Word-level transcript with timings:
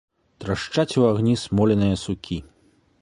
Трашчаць 0.43 0.95
у 1.01 1.05
агні 1.11 1.35
смоленыя 1.43 2.01
сукі. 2.05 2.37